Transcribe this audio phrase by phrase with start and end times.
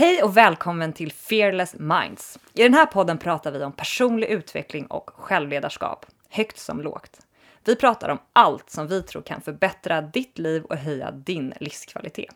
[0.00, 2.38] Hej och välkommen till Fearless Minds.
[2.54, 7.26] I den här podden pratar vi om personlig utveckling och självledarskap, högt som lågt.
[7.64, 12.34] Vi pratar om allt som vi tror kan förbättra ditt liv och höja din livskvalitet.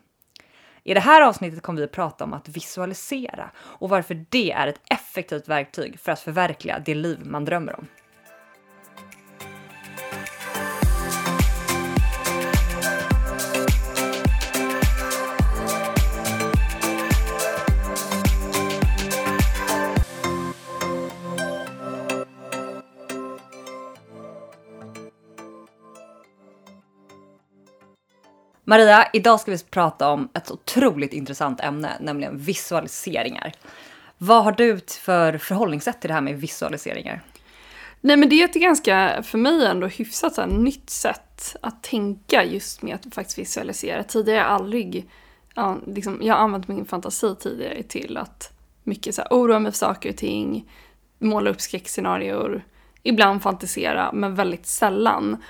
[0.83, 4.67] I det här avsnittet kommer vi att prata om att visualisera och varför det är
[4.67, 7.87] ett effektivt verktyg för att förverkliga det liv man drömmer om.
[28.65, 33.53] Maria, idag ska vi prata om ett otroligt intressant ämne, nämligen visualiseringar.
[34.19, 37.23] Vad har du för förhållningssätt till det här med visualiseringar?
[38.01, 41.83] Nej men det är ett ganska, för mig ändå, hyfsat så här, nytt sätt att
[41.83, 44.03] tänka just med att faktiskt visualisera.
[44.03, 45.11] Tidigare har jag aldrig,
[45.55, 49.73] ja, liksom, jag har använt min fantasi tidigare till att mycket så här, oroa mig
[49.73, 50.71] för saker och ting,
[51.19, 52.65] måla upp skräckscenarier,
[53.03, 55.43] ibland fantisera, men väldigt sällan.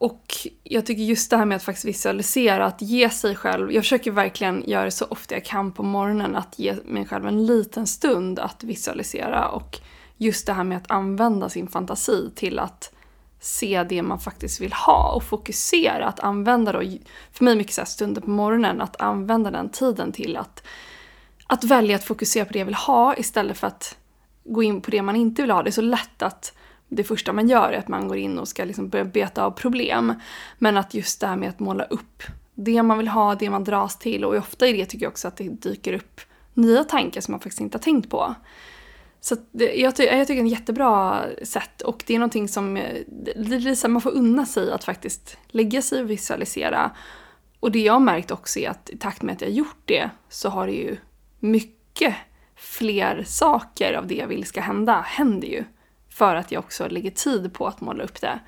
[0.00, 3.84] Och jag tycker just det här med att faktiskt visualisera, att ge sig själv, jag
[3.84, 7.46] försöker verkligen göra det så ofta jag kan på morgonen, att ge mig själv en
[7.46, 9.78] liten stund att visualisera och
[10.16, 12.92] just det här med att använda sin fantasi till att
[13.40, 16.82] se det man faktiskt vill ha och fokusera, att använda då,
[17.32, 20.62] för mig mycket så här stunder på morgonen, att använda den tiden till att,
[21.46, 23.96] att välja att fokusera på det jag vill ha istället för att
[24.44, 25.62] gå in på det man inte vill ha.
[25.62, 26.52] Det är så lätt att
[26.88, 29.50] det första man gör är att man går in och ska liksom börja beta av
[29.50, 30.14] problem.
[30.58, 32.22] Men att just det här med att måla upp
[32.54, 35.28] det man vill ha, det man dras till och ofta i det tycker jag också
[35.28, 36.20] att det dyker upp
[36.54, 38.34] nya tankar som man faktiskt inte har tänkt på.
[39.20, 42.48] Så det, jag, ty jag tycker det är ett jättebra sätt och det är någonting
[42.48, 42.96] som eh,
[43.36, 46.90] det, det, man får unna sig att faktiskt lägga sig och visualisera.
[47.60, 49.82] Och det jag har märkt också är att i takt med att jag har gjort
[49.84, 50.96] det så har det ju
[51.38, 52.14] mycket
[52.56, 55.64] fler saker av det jag vill ska hända, händer ju.
[56.18, 58.38] För att jag också lägger tid på att måla upp det.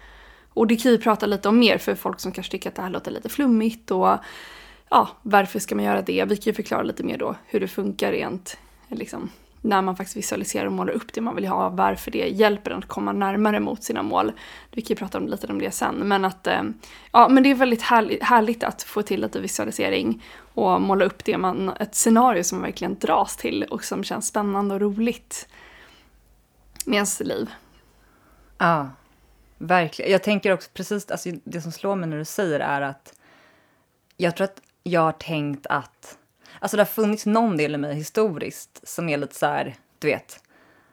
[0.54, 2.82] Och det kan vi prata lite om mer för folk som kanske tycker att det
[2.82, 4.18] här låter lite flummigt och
[4.88, 6.24] ja, varför ska man göra det?
[6.24, 8.58] Vi kan ju förklara lite mer då hur det funkar rent
[8.88, 9.30] liksom,
[9.60, 12.78] när man faktiskt visualiserar och målar upp det man vill ha, varför det hjälper en
[12.78, 14.32] att komma närmare mot sina mål.
[14.70, 16.62] Vi kan ju prata om, lite om det sen, men att eh,
[17.12, 20.22] ja, men det är väldigt härligt, härligt att få till lite visualisering
[20.54, 24.26] och måla upp det man, ett scenario som man verkligen dras till och som känns
[24.26, 25.48] spännande och roligt
[26.86, 27.50] med ens liv.
[28.58, 28.90] Ja,
[29.58, 30.12] verkligen.
[30.12, 33.14] Jag tänker också precis, alltså det som slår mig när du säger är att
[34.16, 36.18] jag tror att jag har tänkt att,
[36.58, 40.08] alltså det har funnits någon del i mig historiskt som är lite så här, du
[40.08, 40.40] vet,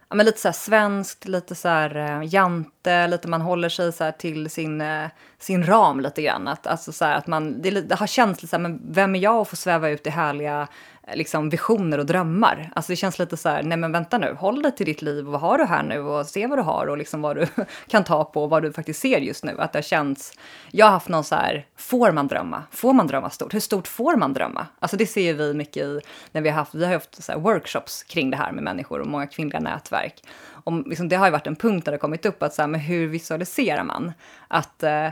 [0.09, 3.94] ja, men lite så här svenskt, lite så här uh, jante, lite man håller sig
[3.94, 6.47] så till sin, uh, sin ram lite grann.
[6.47, 9.20] Att, alltså så att man, det, det, har känts lite så här, men vem är
[9.20, 10.68] jag att få sväva ut i härliga
[11.13, 12.72] liksom, visioner och drömmar.
[12.75, 15.25] Alltså det känns lite så här, nej men vänta nu, håll dig till ditt liv
[15.25, 17.47] och vad har du här nu och se vad du har och liksom vad du
[17.88, 19.56] kan ta på och vad du faktiskt ser just nu.
[19.59, 20.34] Att det har känts,
[20.72, 22.63] jag har haft någon så här, får man drömma?
[22.72, 23.53] Får man drömma stort?
[23.53, 24.67] Hur stort får man drömma?
[24.79, 26.00] Alltså det ser vi mycket i,
[26.31, 29.07] när vi har haft, vi har haft så workshops kring det här med människor och
[29.07, 30.23] många kvinnliga nätverk.
[30.67, 32.67] Och liksom, det har ju varit en punkt där det kommit upp att så här,
[32.67, 34.13] men hur visualiserar man?
[34.47, 35.07] Att eh,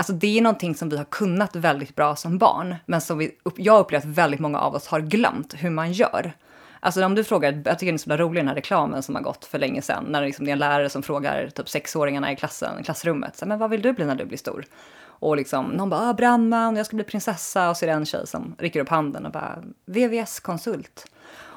[0.00, 3.36] Alltså det är någonting som vi har kunnat väldigt bra som barn, men som vi,
[3.56, 6.32] jag upplever att väldigt många av oss har glömt hur man gör.
[6.80, 9.22] Alltså om du frågar, jag tycker det är så rolig den här reklamen som har
[9.22, 12.36] gått för länge sedan, när liksom det är en lärare som frågar typ sexåringarna i
[12.36, 14.64] klassen, klassrummet, så, men vad vill du bli när du blir stor?
[15.00, 18.06] Och liksom, någon bara, ah, brandman, jag ska bli prinsessa, och så är det en
[18.06, 21.06] tjej som rycker upp handen och bara, VVS-konsult.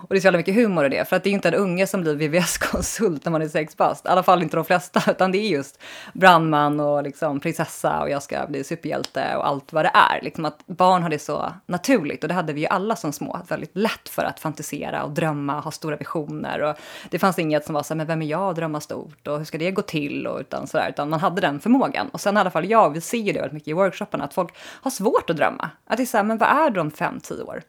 [0.02, 1.54] Och det är så jävla mycket humor i det, för att det är inte en
[1.54, 4.06] unge som blir VVS-konsult när man är sex bast.
[4.06, 5.80] I alla fall inte de flesta, utan det är just
[6.14, 10.22] brandman och liksom prinsessa och jag ska bli superhjälte och allt vad det är.
[10.22, 13.40] Liksom att barn har det så naturligt och det hade vi ju alla som små,
[13.48, 16.76] väldigt lätt för att fantisera och drömma, ha stora visioner och
[17.10, 19.38] det fanns inget som var så här, men vem är jag att drömma stort och
[19.38, 22.10] hur ska det gå till och utan sådär, utan man hade den förmågan.
[22.10, 24.34] Och sen i alla fall jag, vi ser ju det väldigt mycket i workshopparna, att
[24.34, 25.70] folk har svårt att drömma.
[25.86, 27.62] Att det är så här, men vad är de fem, tio år?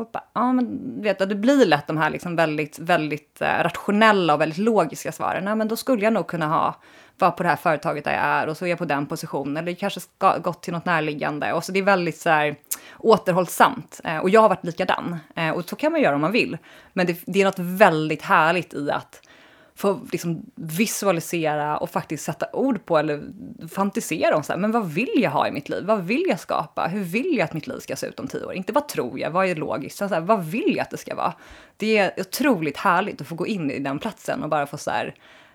[0.00, 3.62] Folk bara, ja men vet du, det blir lätt de här liksom väldigt, väldigt eh,
[3.62, 5.44] rationella och väldigt logiska svaren.
[5.44, 6.74] Nej men då skulle jag nog kunna ha,
[7.18, 9.56] vara på det här företaget där jag är och så är jag på den positionen.
[9.56, 11.52] Eller kanske ska, gått till något närliggande.
[11.52, 12.56] Och så det är väldigt så här
[12.98, 14.00] återhållsamt.
[14.04, 15.18] Eh, och jag har varit likadan.
[15.36, 16.58] Eh, och så kan man göra om man vill.
[16.92, 19.22] Men det, det är något väldigt härligt i att
[19.74, 23.22] få liksom visualisera och faktiskt sätta ord på eller
[23.68, 25.84] fantisera om så här, men vad vill jag ha i mitt liv?
[25.84, 26.86] Vad vill jag skapa?
[26.86, 28.54] Hur vill jag att mitt liv ska se ut om tio år?
[28.54, 29.30] Inte vad tror jag?
[29.30, 29.98] Vad är logiskt?
[29.98, 31.34] Så här, vad vill jag att det ska vara?
[31.76, 34.90] Det är otroligt härligt att få gå in i den platsen och bara få så
[34.90, 35.14] här,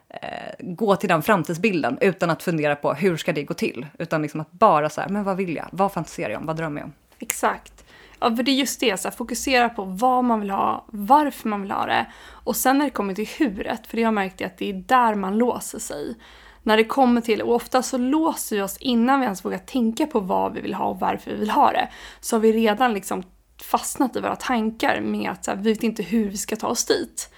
[0.09, 3.85] eh, gå till den framtidsbilden utan att fundera på hur ska det gå till?
[3.99, 5.67] Utan liksom att bara så här, men vad vill jag?
[5.71, 6.45] Vad fantiserar jag om?
[6.45, 6.93] Vad drömmer jag om?
[7.19, 7.84] Exakt.
[8.19, 11.49] Ja, för det är just det, så här, fokusera på vad man vill ha, varför
[11.49, 12.05] man vill ha det.
[12.29, 14.73] Och sen när det kommer till huret, för det har jag märkt att det är
[14.73, 16.15] där man låser sig.
[16.63, 20.07] När det kommer till, och ofta så låser vi oss innan vi ens vågar tänka
[20.07, 21.89] på vad vi vill ha och varför vi vill ha det.
[22.19, 23.23] Så har vi redan liksom
[23.61, 26.67] fastnat i våra tankar med att så här, vi vet inte hur vi ska ta
[26.67, 27.29] oss dit.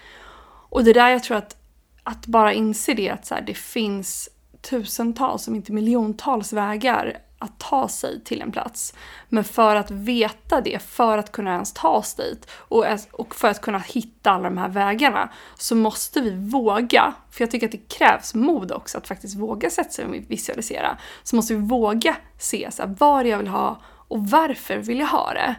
[0.70, 1.56] Och det där jag tror att,
[2.04, 4.30] att bara inse det att så här, det finns
[4.70, 8.94] tusentals, om inte miljontals vägar att ta sig till en plats.
[9.30, 13.48] Men för att veta det, för att kunna ens ta oss dit och, och för
[13.48, 17.72] att kunna hitta alla de här vägarna så måste vi våga, för jag tycker att
[17.72, 20.98] det krävs mod också att faktiskt våga sätta sig och visualisera.
[21.24, 25.08] Så måste vi våga se så här, vad jag vill ha och varför vill jag
[25.08, 25.56] ha det.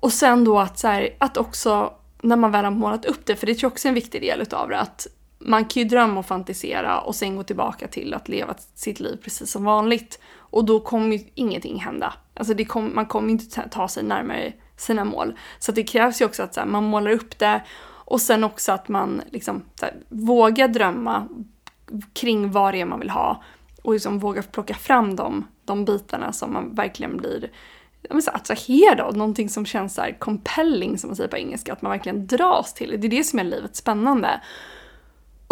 [0.00, 1.92] Och sen då att, så här, att också
[2.22, 4.20] när man väl har målat upp det, för det tror jag också är en viktig
[4.20, 5.06] del utav det, att
[5.38, 9.18] man kan ju drömma och fantisera och sen gå tillbaka till att leva sitt liv
[9.24, 10.18] precis som vanligt.
[10.52, 12.14] Och då kommer ju ingenting hända.
[12.34, 15.38] Alltså det kom, man kommer inte ta sig närmare sina mål.
[15.58, 17.62] Så det krävs ju också att här, man målar upp det
[18.04, 21.28] och sen också att man liksom, här, vågar drömma
[22.12, 23.42] kring vad det är man vill ha
[23.82, 27.50] och liksom vågar plocka fram de, de bitarna som man verkligen blir
[28.22, 31.92] så attraherad av, någonting som känns så compelling som man säger på engelska, att man
[31.92, 32.96] verkligen dras till det.
[32.96, 34.40] Det är det som är livet spännande.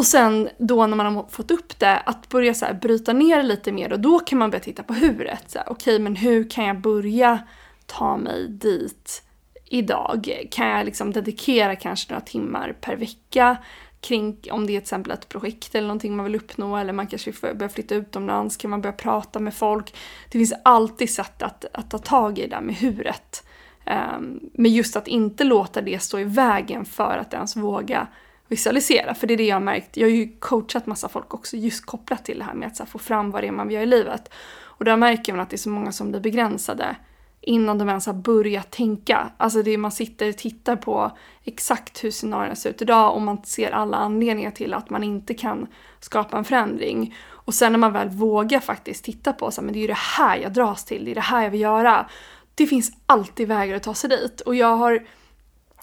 [0.01, 3.43] Och sen då när man har fått upp det, att börja så här bryta ner
[3.43, 5.57] lite mer och då kan man börja titta på huret.
[5.57, 7.39] Okej, okay, men hur kan jag börja
[7.87, 9.23] ta mig dit
[9.65, 10.47] idag?
[10.51, 13.57] Kan jag liksom dedikera kanske några timmar per vecka
[14.01, 17.07] kring om det är till exempel ett projekt eller någonting man vill uppnå eller man
[17.07, 19.95] kanske börjar flytta utomlands, kan man börja prata med folk.
[20.31, 23.45] Det finns alltid sätt att, att ta tag i det där med huret.
[23.87, 28.09] Um, ehm, men just att inte låta det stå i vägen för att ens våga
[28.51, 29.15] visualisera.
[29.15, 29.97] För det är det jag har märkt.
[29.97, 32.87] Jag har ju coachat massa folk också just kopplat till det här med att här,
[32.87, 34.33] få fram vad det är man vill göra i livet.
[34.63, 36.97] Och där märker man att det är så många som blir begränsade
[37.41, 39.33] innan de ens har börjat tänka.
[39.37, 43.23] Alltså det är, man sitter och tittar på exakt hur scenarierna ser ut idag och
[43.23, 45.67] man ser alla anledningar till att man inte kan
[46.01, 47.15] skapa en förändring.
[47.29, 49.87] Och sen när man väl vågar faktiskt titta på så här, men det är ju
[49.87, 52.07] det här jag dras till, det är det här jag vill göra.
[52.55, 54.41] Det finns alltid vägar att ta sig dit.
[54.41, 54.93] Och jag har,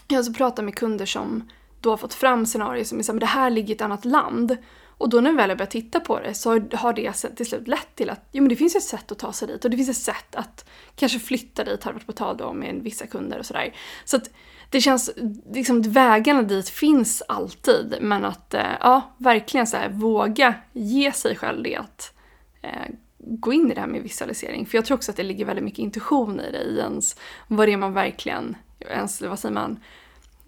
[0.07, 1.49] jag har alltså pratat med kunder som
[1.87, 3.81] då har fått fram scenarier som är så här, men det här ligger i ett
[3.81, 4.57] annat land.
[4.87, 7.67] Och då när vi väl har börjat titta på det så har det till slut
[7.67, 9.77] lett till att jo, men det finns ett sätt att ta sig dit och det
[9.77, 13.39] finns ett sätt att kanske flytta dit har varit på tal då med vissa kunder
[13.39, 13.75] och sådär.
[14.05, 14.29] Så att
[14.69, 15.09] det känns,
[15.53, 21.35] liksom vägarna dit finns alltid men att eh, ja, verkligen så här, våga ge sig
[21.35, 22.13] själv det att
[22.61, 24.65] eh, gå in i det här med visualisering.
[24.65, 27.15] För jag tror också att det ligger väldigt mycket intuition i det, i ens,
[27.47, 29.79] vad det är man verkligen, ens, vad säger man,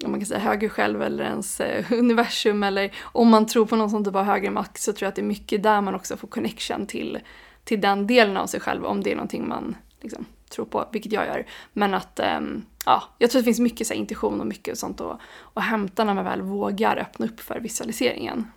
[0.05, 3.75] om man kan säga högre själv eller ens eh, universum eller om man tror på
[3.75, 5.95] någon som typ har högre makt så tror jag att det är mycket där man
[5.95, 7.19] också får connection till,
[7.63, 11.11] till den delen av sig själv om det är någonting man liksom, tror på, vilket
[11.11, 11.45] jag gör.
[11.73, 14.77] Men att ähm, ja, jag tror att det finns mycket så här, intuition och mycket
[14.77, 15.19] sånt att,
[15.53, 18.47] att hämta när man väl vågar öppna upp för visualiseringen.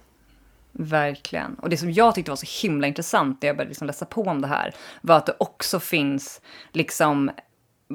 [0.72, 1.54] Verkligen.
[1.54, 4.22] Och det som jag tyckte var så himla intressant när jag började liksom läsa på
[4.22, 6.40] om det här var att det också finns
[6.72, 7.30] liksom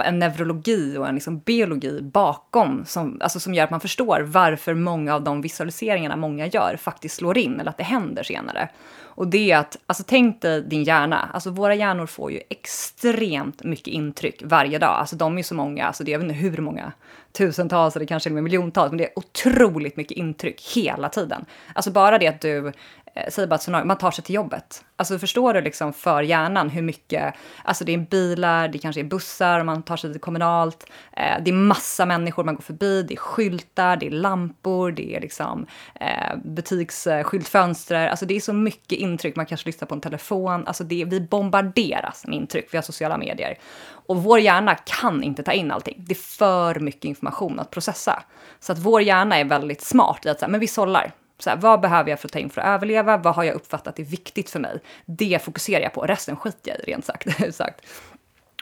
[0.01, 4.73] en neurologi och en liksom biologi bakom som, alltså som gör att man förstår varför
[4.73, 8.69] många av de visualiseringarna många gör faktiskt slår in eller att det händer senare.
[9.17, 13.63] Och det är att, alltså tänk dig din hjärna, alltså våra hjärnor får ju extremt
[13.63, 14.89] mycket intryck varje dag.
[14.89, 16.91] Alltså de är ju så många, alltså det är jag vet inte hur många,
[17.37, 21.45] tusentals eller kanske miljontals, men det är otroligt mycket intryck hela tiden.
[21.73, 22.71] Alltså bara det att du
[23.17, 24.83] Eh, bara ett scenario, man tar sig till jobbet.
[24.95, 29.05] Alltså förstår du liksom för hjärnan hur mycket, alltså det är bilar, det kanske är
[29.05, 33.13] bussar, man tar sig till kommunalt, eh, det är massa människor man går förbi, det
[33.13, 35.65] är skyltar, det är lampor, det är liksom
[35.95, 40.83] eh, butiksskyltfönster, alltså det är så mycket intryck, man kanske lyssnar på en telefon, alltså
[40.83, 43.57] det, vi bombarderas med intryck via sociala medier.
[44.07, 45.95] Och vår hjärna kan inte ta in allting.
[46.07, 47.26] Det är för mycket information
[47.59, 48.23] att processa.
[48.59, 51.11] Så att vår hjärna är väldigt smart i att säga, men vi sållar.
[51.39, 53.17] Så här, vad behöver jag för att ta in för att överleva?
[53.17, 54.79] Vad har jag uppfattat är viktigt för mig?
[55.05, 56.01] Det fokuserar jag på.
[56.01, 57.55] Resten skiter jag i, rent sagt.
[57.55, 57.81] sagt.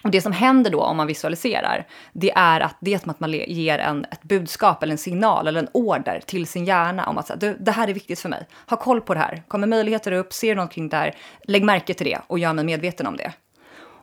[0.03, 3.19] Och det som händer då om man visualiserar, det är att det är som att
[3.19, 7.17] man ger en, ett budskap eller en signal eller en order till sin hjärna om
[7.17, 8.48] att så här, det här är viktigt för mig.
[8.69, 9.43] Ha koll på det här.
[9.48, 10.34] Kommer möjligheter upp?
[10.34, 11.15] Ser du någonting där?
[11.43, 13.34] Lägg märke till det och gör mig medveten om det.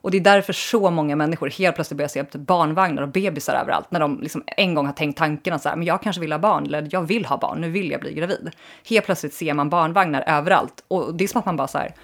[0.03, 3.91] Och det är därför så många människor helt plötsligt börjar se barnvagnar och bebisar överallt.
[3.91, 6.33] När de liksom en gång har tänkt tanken att så här, men jag kanske vill
[6.33, 8.51] ha barn, eller jag vill ha barn, nu vill jag bli gravid.
[8.89, 10.85] Helt plötsligt ser man barnvagnar överallt.
[10.89, 11.95] Och det är som att man bara så här,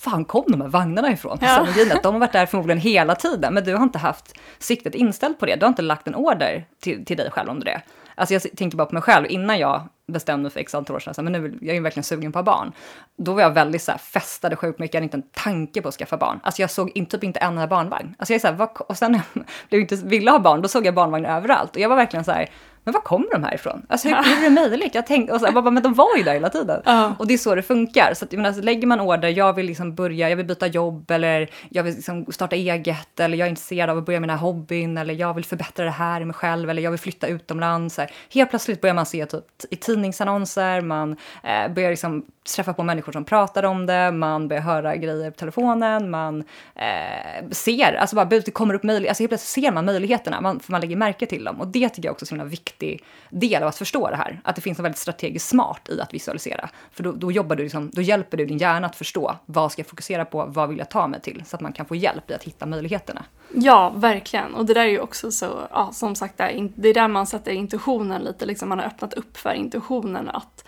[0.00, 1.38] fan kom de här vagnarna ifrån?
[1.40, 1.66] Ja.
[2.02, 5.46] de har varit där förmodligen hela tiden, men du har inte haft siktet inställt på
[5.46, 5.56] det.
[5.56, 7.82] Du har inte lagt en order till, till dig själv om det.
[8.14, 11.00] Alltså jag tänker bara på mig själv, innan jag bestämde mig för x antal år
[11.00, 12.72] sedan, så här, men nu jag är verkligen sugen på att ha barn.
[13.16, 15.88] Då var jag väldigt så här, festade sjukt mycket, jag hade inte en tanke på
[15.88, 16.40] att skaffa barn.
[16.42, 18.14] Alltså jag såg in, typ inte en enda barnvagn.
[18.18, 20.62] Alltså jag är så här, vad, och sen när jag blev inte ville ha barn,
[20.62, 21.76] då såg jag barnvagn överallt.
[21.76, 22.50] Och jag var verkligen så här,
[22.84, 23.86] men var kommer de här ifrån?
[23.88, 24.94] Alltså hur, hur är det möjligt?
[24.94, 26.82] Jag tänkte, och så, bara, men de var ju där hela tiden.
[26.84, 27.14] Ja.
[27.18, 28.14] Och det är så det funkar.
[28.14, 30.66] Så att, jag menar, så lägger man order, jag vill liksom börja, jag vill byta
[30.66, 34.36] jobb eller jag vill liksom starta eget eller jag är intresserad av att börja här
[34.36, 37.94] hobbyn eller jag vill förbättra det här i mig själv eller jag vill flytta utomlands.
[37.94, 38.10] Så här.
[38.32, 43.12] Helt plötsligt börjar man se typ, i tidningsannonser, man eh, börjar liksom träffa på människor
[43.12, 46.44] som pratar om det, man börjar höra grejer på telefonen, man
[46.74, 50.60] eh, ser, alltså bara det kommer upp möjligheter, alltså helt plötsligt ser man möjligheterna, man,
[50.60, 51.60] för man lägger märke till dem.
[51.60, 54.16] Och det tycker jag också är en så himla viktig del av att förstå det
[54.16, 54.40] här.
[54.44, 56.68] Att det finns en väldigt strategiskt smart i att visualisera.
[56.92, 59.80] För då, då jobbar du liksom, då hjälper du din hjärna att förstå vad ska
[59.80, 61.42] jag fokusera på, vad vill jag ta mig till?
[61.46, 63.24] Så att man kan få hjälp i att hitta möjligheterna.
[63.54, 64.54] Ja, verkligen.
[64.54, 67.52] Och det där är ju också så, ja, som sagt, det är där man sätter
[67.52, 70.64] intuitionen lite, liksom man har öppnat upp för intuitionen att,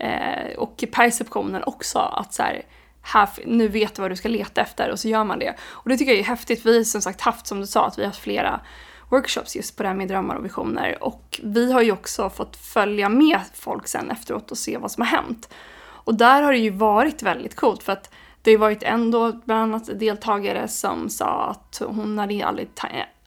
[0.00, 2.62] eh, och perceptionen också, att så här,
[3.02, 5.54] här, nu vet du vad du ska leta efter och så gör man det.
[5.62, 6.66] Och det tycker jag är häftigt.
[6.66, 8.60] Vi har som sagt haft, som du sa, att vi har haft flera
[9.08, 11.04] workshops just på det här med drömmar och visioner.
[11.04, 15.00] Och vi har ju också fått följa med folk sen efteråt och se vad som
[15.00, 15.48] har hänt.
[15.82, 18.10] Och där har det ju varit väldigt coolt för att
[18.42, 22.74] det har ju varit då, bland annat deltagare som sa att hon hade aldrig,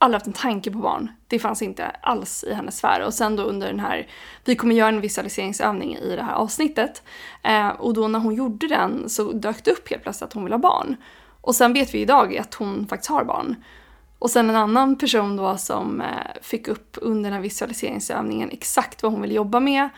[0.03, 1.12] aldrig haft en tanke på barn.
[1.27, 3.05] Det fanns inte alls i hennes sfär.
[3.05, 4.07] Och sen då under den här,
[4.45, 7.03] vi kommer göra en visualiseringsövning i det här avsnittet.
[7.43, 10.43] Eh, och då när hon gjorde den så dök det upp helt plötsligt att hon
[10.43, 10.95] vill ha barn.
[11.41, 13.55] Och sen vet vi idag att hon faktiskt har barn.
[14.19, 16.07] Och sen en annan person då som eh,
[16.41, 19.89] fick upp under den här visualiseringsövningen exakt vad hon vill jobba med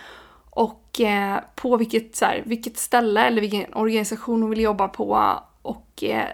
[0.50, 5.40] och eh, på vilket, så här, vilket ställe eller vilken organisation hon vill jobba på.
[5.62, 6.28] Och eh,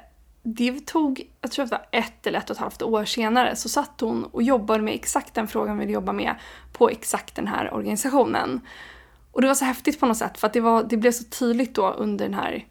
[0.43, 3.55] det tog, jag tror att det var ett eller ett och ett halvt år senare,
[3.55, 6.35] så satt hon och jobbade med exakt den frågan hon ville jobba med
[6.71, 8.61] på exakt den här organisationen.
[9.31, 11.23] Och det var så häftigt på något sätt för att det, var, det blev så
[11.23, 12.65] tydligt då under den här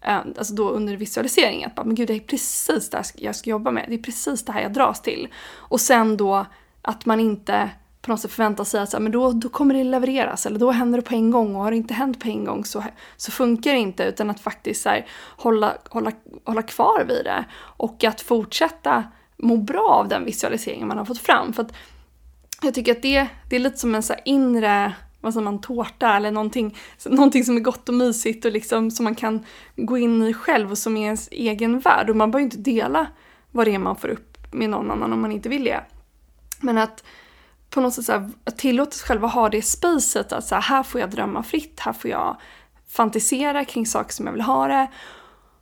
[0.00, 3.36] eh, alltså då under visualiseringen, att bara, men gud det är precis det här jag
[3.36, 5.28] ska jobba med, det är precis det här jag dras till.
[5.54, 6.46] Och sen då
[6.82, 7.70] att man inte
[8.06, 10.58] på något sätt förväntar sig att så här, men då, då kommer det levereras eller
[10.58, 12.84] då händer det på en gång och har det inte hänt på en gång så,
[13.16, 16.12] så funkar det inte utan att faktiskt så här, hålla, hålla,
[16.44, 19.04] hålla kvar vid det och att fortsätta
[19.36, 21.52] må bra av den visualiseringen man har fått fram.
[21.52, 21.72] För att
[22.62, 26.16] jag tycker att det, det är lite som en så inre vad säger man, tårta
[26.16, 29.44] eller någonting, någonting som är gott och mysigt och liksom som man kan
[29.76, 32.10] gå in i själv och som är ens egen värld.
[32.10, 33.06] Och man behöver ju inte dela
[33.50, 35.80] vad det är man får upp med någon annan om man inte vill det.
[36.60, 37.04] Men att
[37.70, 40.54] på något sätt så här, att tillåta sig själv att ha det spacet att så
[40.54, 42.36] här, här får jag drömma fritt, här får jag
[42.88, 44.88] fantisera kring saker som jag vill ha det.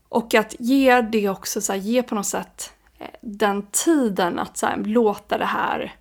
[0.08, 4.58] Och att ge det också, så här, ge på något sätt eh, den tiden att
[4.58, 5.94] så här, låta det här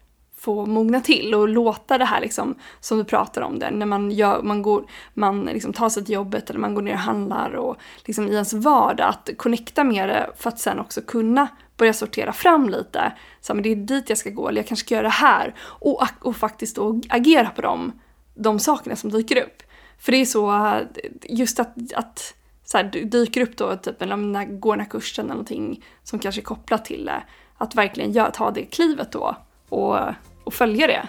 [0.44, 4.12] få mogna till och låta det här liksom, som du pratar om det, när man,
[4.12, 7.52] gör, man, går, man liksom tar sig till jobbet eller man går ner och handlar
[7.52, 11.94] och liksom i ens vardag, att connecta med det för att sen också kunna börja
[11.94, 13.14] sortera fram lite.
[13.42, 15.54] Så men det är dit jag ska gå, eller jag kanske ska göra det här.
[15.60, 18.00] Och, och faktiskt då agera på dem,
[18.36, 19.64] de sakerna som dyker upp.
[20.00, 20.80] För det är så,
[21.22, 22.34] just att, att
[22.66, 26.20] så här, dyker upp då, typ, eller om går den här kursen eller någonting som
[26.20, 27.24] kanske är kopplat till det.
[27.58, 29.36] Att verkligen gör, ta det klivet då
[29.70, 30.00] och
[30.44, 31.08] och följa det.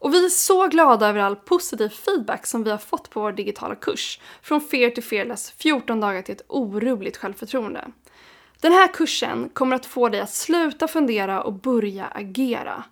[0.00, 3.32] Och vi är så glada över all positiv feedback som vi har fått på vår
[3.32, 4.20] digitala kurs.
[4.42, 7.84] Från Fear to Fearless, 14 dagar till ett orubbligt självförtroende.
[8.60, 12.84] Den här kursen kommer att få dig att sluta fundera och börja agera.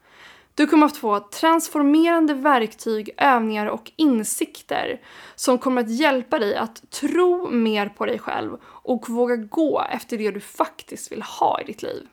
[0.54, 5.00] Du kommer att få transformerande verktyg, övningar och insikter
[5.34, 10.18] som kommer att hjälpa dig att tro mer på dig själv och våga gå efter
[10.18, 12.06] det du faktiskt vill ha i ditt liv.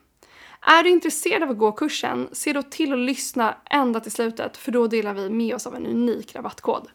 [0.68, 4.56] Är du intresserad av att gå kursen, se då till att lyssna ända till slutet
[4.56, 6.88] för då delar vi med oss av en unik rabattkod.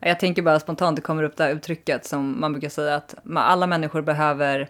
[0.00, 3.14] Jag tänker bara spontant, det kommer upp det här uttrycket som man brukar säga att
[3.36, 4.68] alla människor behöver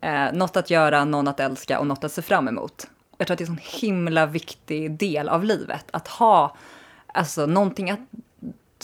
[0.00, 2.86] eh, något att göra, någon att älska och något att se fram emot.
[3.18, 6.56] Jag tror att det är en sån himla viktig del av livet, att ha
[7.14, 8.00] alltså, någonting att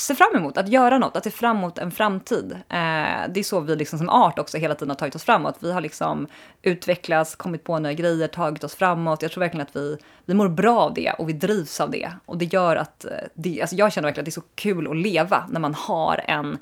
[0.00, 2.52] se fram emot, att göra något, att se fram emot en framtid.
[2.52, 5.56] Eh, det är så vi liksom som art också hela tiden har tagit oss framåt.
[5.60, 6.26] Vi har liksom
[6.62, 9.22] utvecklats, kommit på nya grejer, tagit oss framåt.
[9.22, 12.12] Jag tror verkligen att vi, vi mår bra av det och vi drivs av det.
[12.26, 14.90] Och det gör att, eh, det, alltså jag känner verkligen att det är så kul
[14.90, 16.58] att leva när man har en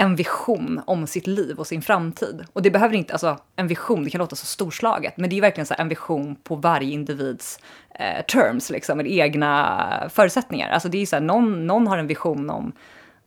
[0.00, 2.44] en vision om sitt liv och sin framtid.
[2.52, 5.40] Och det behöver inte, alltså en vision, det kan låta så storslaget, men det är
[5.40, 7.58] verkligen så en vision på varje individs
[7.94, 10.70] eh, terms, liksom, eller egna förutsättningar.
[10.70, 12.72] Alltså det är så här, någon, någon har en vision om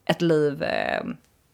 [0.05, 1.03] ett liv eh,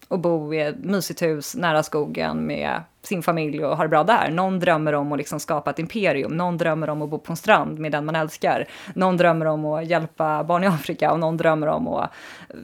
[0.09, 4.03] och bo i ett mysigt hus nära skogen med sin familj och ha det bra
[4.03, 4.31] där.
[4.31, 7.37] Någon drömmer om att liksom skapa ett imperium, någon drömmer om att bo på en
[7.37, 8.67] strand med den man älskar.
[8.93, 12.11] Någon drömmer om att hjälpa barn i Afrika och någon drömmer om att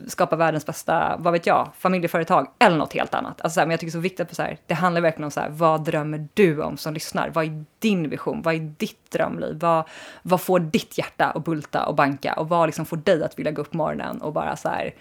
[0.08, 3.42] skapa världens bästa, vad vet jag, familjeföretag eller något helt annat.
[3.42, 5.32] Alltså, men jag tycker det är så viktigt att så här, det handlar verkligen om
[5.32, 7.30] så här, vad drömmer du om som lyssnar?
[7.30, 8.42] Vad är din vision?
[8.42, 9.60] Vad är ditt drömliv?
[9.60, 9.84] Vad,
[10.22, 12.34] vad får ditt hjärta att bulta och banka?
[12.34, 14.94] Och vad liksom får dig att vilja gå upp på morgonen och bara så här,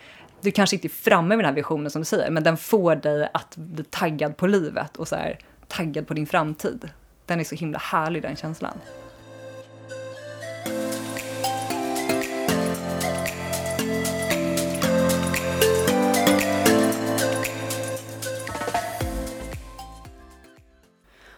[0.44, 2.96] du kanske inte är framme med den här visionen som du säger, men den får
[2.96, 6.88] dig att bli taggad på livet och så här, taggad på din framtid.
[7.26, 8.78] Den är så himla härlig den känslan.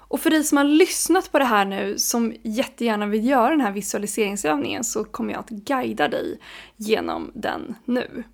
[0.09, 3.61] Och för dig som har lyssnat på det här nu, som jättegärna vill göra den
[3.61, 6.41] här visualiseringsövningen, så kommer jag att guida dig
[6.77, 8.25] genom den nu.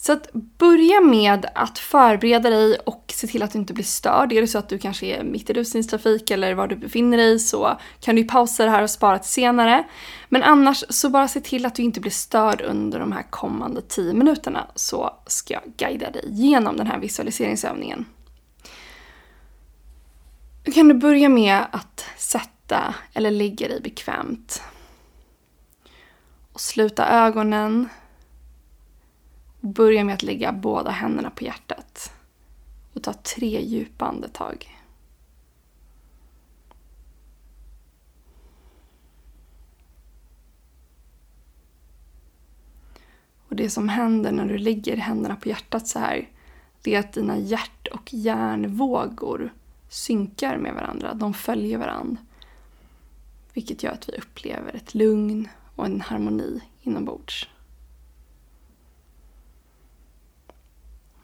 [0.00, 4.32] Så att börja med att förbereda dig och se till att du inte blir störd.
[4.32, 7.38] Är det så att du kanske är mitt i rusningstrafik eller var du befinner dig
[7.38, 9.84] så kan du pausa det här och spara till senare.
[10.28, 13.82] Men annars så bara se till att du inte blir störd under de här kommande
[13.82, 18.06] 10 minuterna så ska jag guida dig genom den här visualiseringsövningen.
[20.64, 24.62] Då kan du börja med att sätta eller lägga dig bekvämt.
[26.52, 27.88] Och sluta ögonen
[29.74, 32.12] Börja med att lägga båda händerna på hjärtat
[32.92, 34.78] och ta tre djupa andetag.
[43.48, 46.28] Och det som händer när du lägger händerna på hjärtat så här,
[46.82, 49.52] det är att dina hjärt och hjärnvågor
[49.88, 51.14] synkar med varandra.
[51.14, 52.16] De följer varandra.
[53.52, 57.48] Vilket gör att vi upplever ett lugn och en harmoni inombords.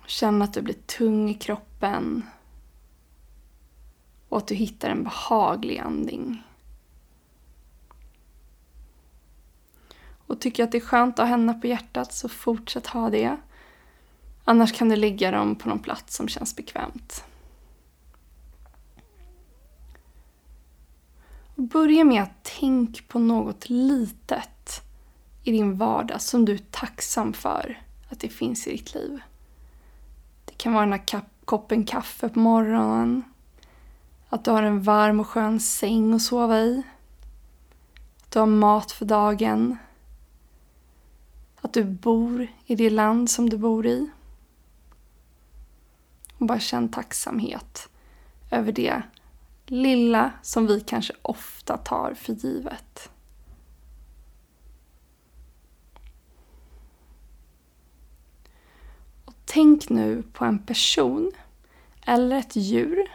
[0.06, 2.25] Känn att du blir tung i kroppen
[4.28, 6.42] och att du hittar en behaglig andning.
[10.26, 13.37] Och tycker att det är skönt att ha händerna på hjärtat så fortsätt ha det.
[14.44, 17.24] Annars kan du lägga dem på någon plats som känns bekvämt.
[21.55, 24.83] Börja med att tänka på något litet
[25.44, 29.20] i din vardag som du är tacksam för att det finns i ditt liv.
[30.64, 33.22] Det kan vara den här koppen kaffe på morgonen.
[34.29, 36.83] Att du har en varm och skön säng att sova i.
[38.22, 39.77] Att du har mat för dagen.
[41.61, 44.11] Att du bor i det land som du bor i.
[46.38, 47.88] Och bara känn tacksamhet
[48.50, 49.03] över det
[49.66, 53.11] lilla som vi kanske ofta tar för givet.
[59.54, 61.32] Tänk nu på en person
[62.06, 63.12] eller ett djur.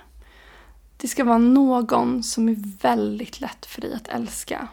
[0.98, 4.68] Det ska vara någon som är väldigt lätt för dig att älska.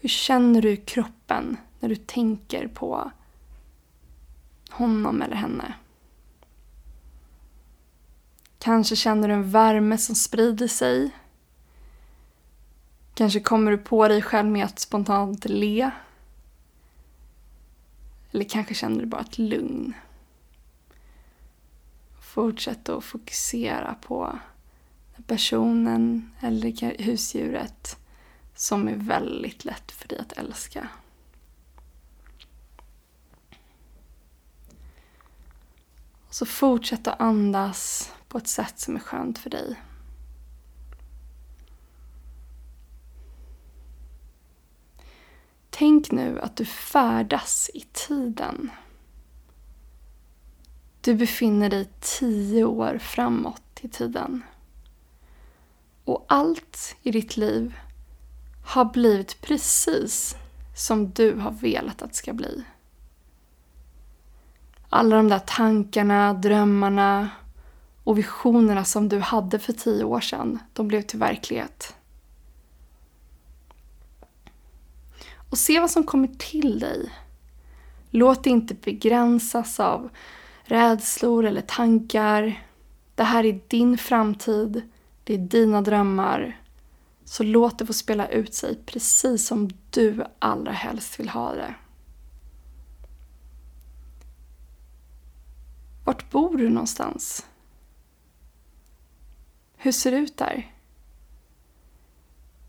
[0.00, 3.10] Hur känner du i kroppen när du tänker på
[4.70, 5.74] honom eller henne?
[8.58, 11.10] Kanske känner du en värme som sprider sig.
[13.14, 15.90] Kanske kommer du på dig själv med att spontant le
[18.32, 19.94] eller kanske känner du bara ett lugn.
[22.20, 24.38] Fortsätt att fokusera på
[25.26, 27.96] personen eller husdjuret
[28.54, 30.88] som är väldigt lätt för dig att älska.
[36.30, 39.76] Så fortsätt att andas på ett sätt som är skönt för dig.
[45.82, 48.70] Tänk nu att du färdas i tiden.
[51.00, 54.42] Du befinner dig tio år framåt i tiden.
[56.04, 57.74] Och allt i ditt liv
[58.64, 60.36] har blivit precis
[60.76, 62.64] som du har velat att det ska bli.
[64.88, 67.30] Alla de där tankarna, drömmarna
[68.04, 71.94] och visionerna som du hade för tio år sedan, de blev till verklighet.
[75.52, 77.12] Och se vad som kommer till dig.
[78.10, 80.10] Låt dig inte begränsas av
[80.64, 82.66] rädslor eller tankar.
[83.14, 84.82] Det här är din framtid,
[85.24, 86.60] det är dina drömmar.
[87.24, 91.74] Så låt det få spela ut sig precis som du allra helst vill ha det.
[96.04, 97.46] Vart bor du någonstans?
[99.76, 100.72] Hur ser det ut där?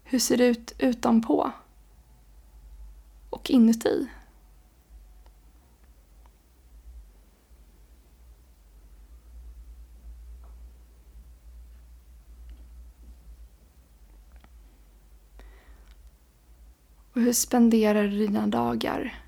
[0.04, 1.52] Hur ser det ut utanpå?
[3.34, 4.08] Och inuti?
[17.14, 19.24] Och hur spenderar du dina dagar?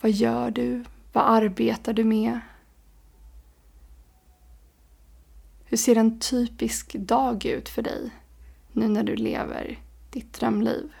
[0.00, 0.84] Vad gör du?
[1.12, 2.40] Vad arbetar du med?
[5.64, 8.10] Hur ser en typisk dag ut för dig
[8.72, 10.92] nu när du lever ditt drömliv?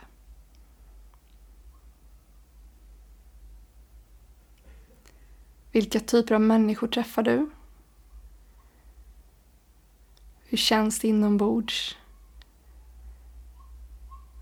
[5.72, 7.50] Vilka typer av människor träffar du?
[10.44, 11.96] Hur känns det inombords?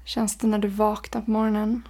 [0.05, 1.89] Känns det när du vaknar på morgonen?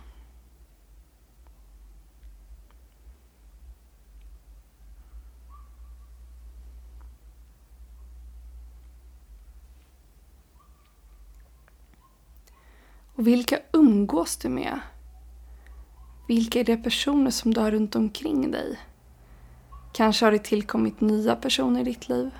[13.14, 14.80] Och vilka umgås du med?
[16.28, 18.78] Vilka är de personer som du har runt omkring dig?
[19.96, 22.30] Kanske har det tillkommit nya personer i ditt liv?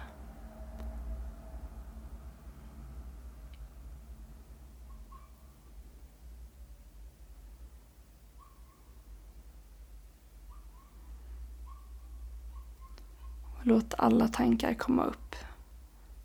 [13.62, 15.36] Låt alla tankar komma upp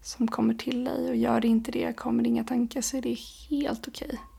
[0.01, 3.01] som kommer till dig och gör det inte det, kommer det inga tankar så är
[3.01, 3.17] det
[3.49, 4.07] helt okej.
[4.07, 4.30] Okay.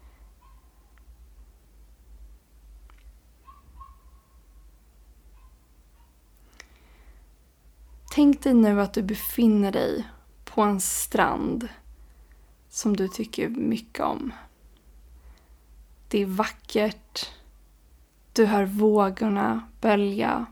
[8.14, 10.08] Tänk dig nu att du befinner dig
[10.44, 11.68] på en strand
[12.68, 14.32] som du tycker mycket om.
[16.08, 17.30] Det är vackert.
[18.32, 20.46] Du hör vågorna bölja.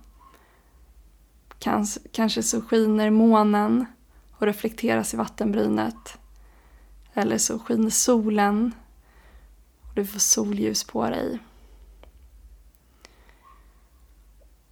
[2.13, 3.87] Kanske så skiner månen
[4.33, 6.19] och reflekteras i vattenbrynet.
[7.15, 8.75] Eller så skiner solen
[9.89, 11.39] och du får solljus på dig.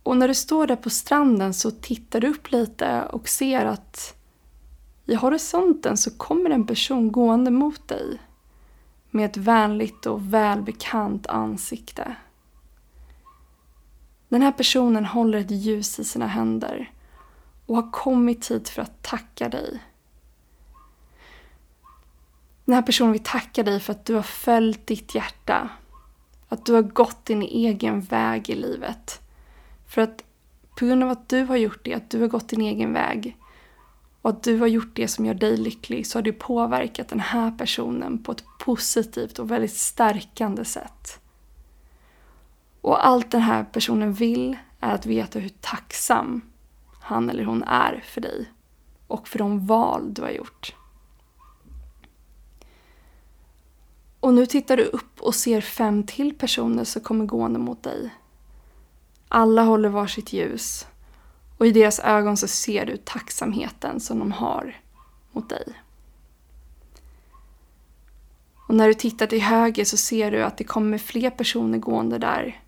[0.08, 4.16] Och när du står där på stranden så tittar du upp lite och ser att
[5.06, 8.18] i horisonten så kommer en person gående mot dig
[9.10, 12.16] med ett vänligt och välbekant ansikte.
[14.28, 16.92] Den här personen håller ett ljus i sina händer
[17.66, 19.82] och har kommit hit för att tacka dig.
[22.64, 25.68] Den här personen vill tacka dig för att du har följt ditt hjärta.
[26.48, 29.22] Att du har gått din egen väg i livet.
[29.88, 30.24] För att
[30.78, 33.36] på grund av att du har gjort det, att du har gått din egen väg
[34.22, 37.20] och att du har gjort det som gör dig lycklig så har du påverkat den
[37.20, 41.20] här personen på ett positivt och väldigt stärkande sätt.
[42.80, 46.40] Och allt den här personen vill är att veta hur tacksam
[47.00, 48.52] han eller hon är för dig
[49.06, 50.74] och för de val du har gjort.
[54.20, 58.10] Och nu tittar du upp och ser fem till personer som kommer gående mot dig.
[59.28, 60.86] Alla håller varsitt ljus
[61.58, 64.76] och i deras ögon så ser du tacksamheten som de har
[65.32, 65.64] mot dig.
[68.68, 72.18] Och när du tittar till höger så ser du att det kommer fler personer gående
[72.18, 72.62] där.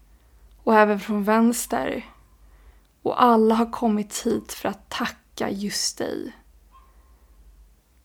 [0.64, 2.06] Och även från vänster.
[3.02, 6.32] Och alla har kommit hit för att tacka just dig.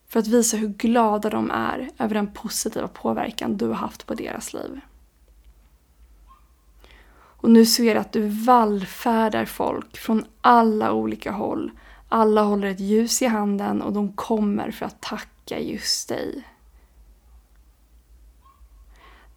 [0.07, 4.13] För att visa hur glada de är över den positiva påverkan du har haft på
[4.13, 4.81] deras liv.
[7.45, 11.71] Och nu ser jag att du vallfärdar folk från alla olika håll.
[12.09, 16.43] Alla håller ett ljus i handen och de kommer för att tacka just dig.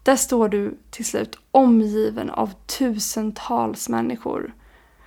[0.03, 4.55] Där står du till slut omgiven av tusentals människor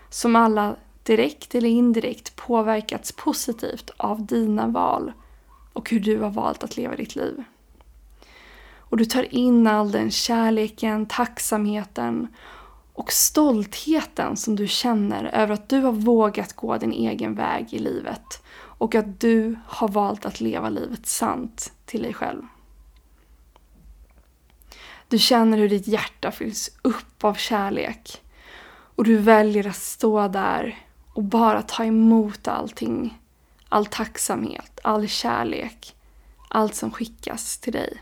[0.09, 5.11] som alla direkt eller indirekt påverkats positivt av dina val
[5.73, 7.43] och hur du har valt att leva ditt liv.
[8.77, 12.27] Och du tar in all den kärleken, tacksamheten
[13.01, 17.79] och stoltheten som du känner över att du har vågat gå din egen väg i
[17.79, 22.41] livet och att du har valt att leva livet sant till dig själv.
[25.07, 28.21] Du känner hur ditt hjärta fylls upp av kärlek
[28.95, 33.19] och du väljer att stå där och bara ta emot allting.
[33.69, 35.95] All tacksamhet, all kärlek,
[36.49, 38.01] allt som skickas till dig.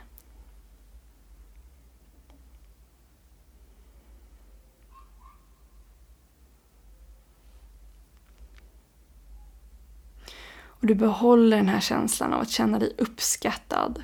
[10.80, 14.04] Och du behåller den här känslan av att känna dig uppskattad,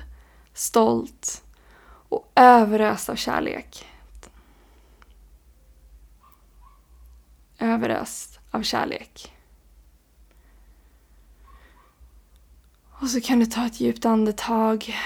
[0.52, 1.44] stolt
[2.08, 3.86] och överöst av kärlek.
[7.58, 9.32] Överöst av kärlek.
[13.00, 14.96] Och så kan du ta ett djupt andetag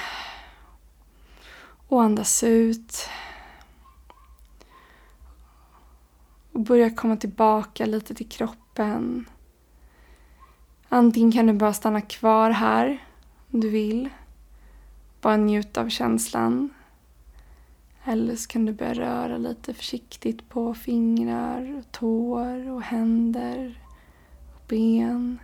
[1.88, 3.08] och andas ut.
[6.52, 9.28] Och börja komma tillbaka lite till kroppen.
[10.92, 13.04] Antingen kan du bara stanna kvar här
[13.52, 14.08] om du vill.
[15.20, 16.70] Bara njuta av känslan.
[18.04, 23.82] Eller så kan du börja röra lite försiktigt på fingrar, och tår och händer
[24.54, 25.38] och ben.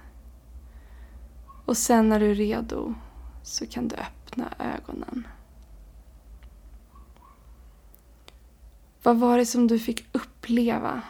[1.65, 2.95] Och sen när du är redo
[3.43, 5.27] så kan du öppna ögonen.
[9.03, 11.03] Vad var det som du fick uppleva?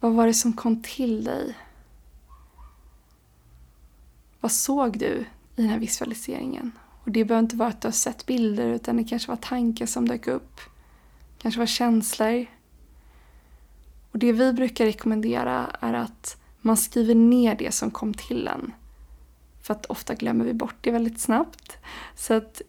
[0.00, 1.56] Vad var det som kom till dig?
[4.40, 6.72] Vad såg du i den här visualiseringen?
[7.04, 9.86] Och det behöver inte vara att du har sett bilder utan det kanske var tankar
[9.86, 10.60] som dök upp.
[11.38, 12.46] kanske var känslor.
[14.10, 18.72] Och det vi brukar rekommendera är att man skriver ner det som kom till en.
[19.62, 21.76] För att ofta glömmer vi bort det väldigt snabbt.
[22.16, 22.62] Så att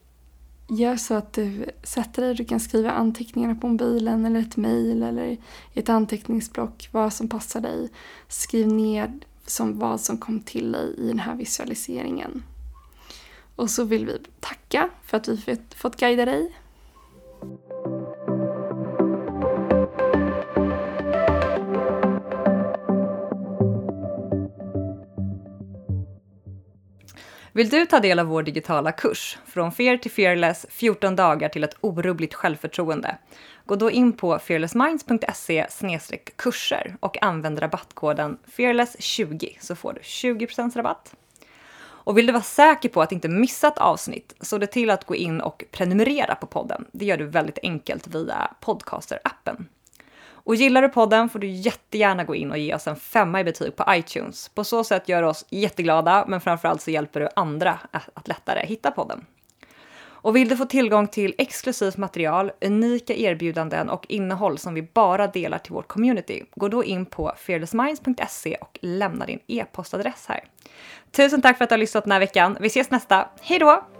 [0.69, 5.03] gör så att du sätter dig, du kan skriva anteckningarna på mobilen eller ett mejl
[5.03, 5.39] eller i
[5.73, 7.89] ett anteckningsblock, vad som passar dig.
[8.27, 12.43] Skriv ner som vad som kom till dig i den här visualiseringen.
[13.55, 16.55] Och så vill vi tacka för att vi fått guida dig.
[27.59, 31.63] Vill du ta del av vår digitala kurs, Från Fear till Fearless, 14 dagar till
[31.63, 33.17] ett orubbligt självförtroende?
[33.65, 35.67] Gå då in på fearlessminds.se
[36.35, 41.15] kurser och använd rabattkoden fearless20 så får du 20% rabatt.
[41.81, 45.05] Och vill du vara säker på att inte missa ett avsnitt så det till att
[45.05, 46.85] gå in och prenumerera på podden.
[46.91, 49.65] Det gör du väldigt enkelt via Podcaster-appen.
[50.43, 53.43] Och gillar du podden får du jättegärna gå in och ge oss en femma i
[53.43, 54.49] betyg på iTunes.
[54.49, 57.79] På så sätt gör du oss jätteglada, men framförallt så hjälper du andra
[58.13, 59.25] att lättare hitta podden.
[60.21, 65.27] Och vill du få tillgång till exklusivt material, unika erbjudanden och innehåll som vi bara
[65.27, 70.43] delar till vårt community, gå då in på fearlessminds.se och lämna din e-postadress här.
[71.11, 72.57] Tusen tack för att du har lyssnat den här veckan.
[72.59, 73.29] Vi ses nästa.
[73.41, 73.98] Hej då!